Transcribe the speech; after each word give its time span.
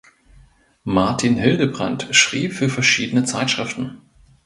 Martin 0.83 1.35
Hildebrandt 1.35 2.07
schrieb 2.15 2.53
für 2.53 2.69
verschiedene 2.69 3.23
Zeitschriften 3.23 4.01